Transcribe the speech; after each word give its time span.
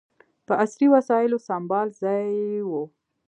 په 0.45 0.53
عصري 0.63 0.87
وسایلو 0.95 1.37
سمبال 1.47 1.87
ځای 2.01 2.23
یې 2.49 2.59
و. 2.69 2.71